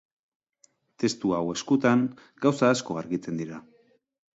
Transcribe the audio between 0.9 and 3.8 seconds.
Testu hau eskutan, gauza asko argitzen dira.